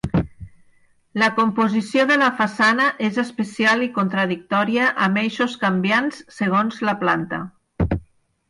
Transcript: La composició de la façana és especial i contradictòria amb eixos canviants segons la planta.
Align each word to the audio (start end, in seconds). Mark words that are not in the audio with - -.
La 1.23 1.27
composició 1.39 2.05
de 2.11 2.17
la 2.21 2.29
façana 2.39 2.87
és 3.09 3.19
especial 3.25 3.85
i 3.89 3.91
contradictòria 3.99 4.89
amb 5.09 5.23
eixos 5.27 5.59
canviants 5.67 6.25
segons 6.41 6.85
la 6.91 6.97
planta. 7.05 7.45